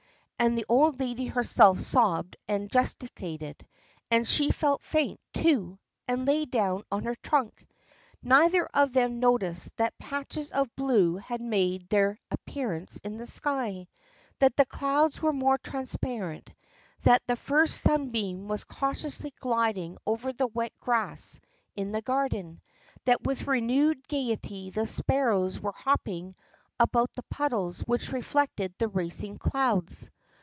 And 0.43 0.57
the 0.57 0.65
old 0.67 0.99
lady 0.99 1.27
herself 1.27 1.79
sobbed 1.79 2.35
and 2.47 2.67
gesticulated, 2.67 3.63
and 4.09 4.27
she 4.27 4.49
felt 4.49 4.81
faint, 4.81 5.19
too, 5.35 5.77
and 6.07 6.25
lay 6.25 6.45
down 6.45 6.81
on 6.91 7.03
her 7.03 7.13
trunk. 7.13 7.63
Neither 8.23 8.65
of 8.73 8.91
them 8.91 9.19
noticed 9.19 9.77
that 9.77 9.99
patches 9.99 10.51
of 10.51 10.75
blue 10.75 11.17
had 11.17 11.41
made 11.41 11.87
their 11.89 12.17
appearance 12.31 12.99
in 13.03 13.17
the 13.19 13.27
sky, 13.27 13.87
that 14.39 14.55
the 14.57 14.65
clouds 14.65 15.21
were 15.21 15.31
more 15.31 15.59
transparent, 15.59 16.51
that 17.03 17.21
the 17.27 17.35
first 17.35 17.79
sunbeam 17.79 18.47
was 18.47 18.63
cautiously 18.63 19.35
gliding 19.41 19.99
over 20.07 20.33
the 20.33 20.47
wet 20.47 20.73
grass 20.79 21.39
in 21.75 21.91
the 21.91 22.01
garden, 22.01 22.59
that 23.05 23.21
with 23.21 23.45
renewed 23.45 24.07
gaiety 24.07 24.71
the 24.71 24.87
sparrows 24.87 25.59
were 25.59 25.71
hopping 25.71 26.33
about 26.79 27.13
the 27.13 27.23
puddles 27.29 27.81
which 27.81 28.11
reflected 28.11 28.73
the 28.79 28.87
racing 28.87 29.37
clouds. 29.37 30.09